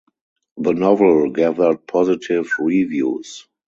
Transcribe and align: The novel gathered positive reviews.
The 0.57 0.73
novel 0.73 1.29
gathered 1.29 1.85
positive 1.85 2.49
reviews. 2.57 3.45